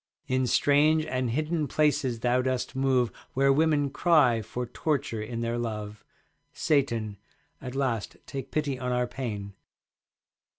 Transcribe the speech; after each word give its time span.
In 0.27 0.47
strange 0.47 1.05
and 1.05 1.29
hidden 1.29 1.67
places 1.67 2.21
thou 2.21 2.41
dost 2.41 2.75
move 2.75 3.11
Where 3.35 3.53
women 3.53 3.91
cry 3.91 4.41
for 4.41 4.65
torture 4.65 5.21
in 5.21 5.41
their 5.41 5.59
love. 5.59 6.03
Satan, 6.53 7.17
at 7.61 7.75
last 7.75 8.17
take 8.25 8.49
pity 8.49 8.79
on 8.79 8.91
our 8.91 9.05
pain. 9.05 9.53